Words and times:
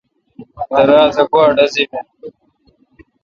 درا 0.75 0.99
تہ 1.15 1.23
گوا 1.31 1.45
ڈزی 1.55 1.83
بین؟ 1.89 2.05